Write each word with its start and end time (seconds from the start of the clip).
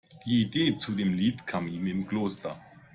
Die 0.25 0.41
Idee 0.41 0.79
zu 0.79 0.93
dem 0.93 1.13
Lied 1.13 1.45
kam 1.45 1.67
ihm 1.67 1.85
im 1.85 2.07
Kloster. 2.07 2.55